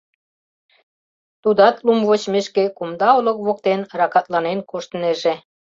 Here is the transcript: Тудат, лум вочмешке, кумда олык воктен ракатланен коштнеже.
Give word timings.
Тудат, 1.41 1.75
лум 1.85 1.99
вочмешке, 2.07 2.63
кумда 2.77 3.07
олык 3.17 3.37
воктен 3.45 3.81
ракатланен 3.99 4.59
коштнеже. 4.69 5.33